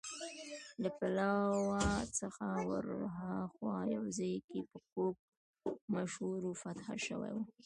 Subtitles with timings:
[0.81, 1.85] له پلاوا
[2.19, 5.17] څخه ورهاخوا یو ځای چې په کوک
[5.95, 7.37] مشهور و، فتح شوی و.